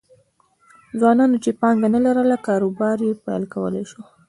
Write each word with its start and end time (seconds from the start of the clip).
ځوانانو 0.99 1.37
چې 1.43 1.51
پانګه 1.61 1.87
نه 1.95 1.99
لرله 2.05 2.37
کاروبار 2.47 2.97
یې 3.07 3.11
پیل 3.25 3.43
کولای 3.53 3.83
شو 3.91 4.01